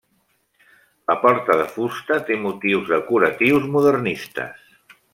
La 1.11 1.15
porta, 1.25 1.57
de 1.61 1.67
fusta, 1.75 2.19
té 2.31 2.39
motius 2.47 2.91
decoratius 2.97 3.71
modernistes. 3.79 4.69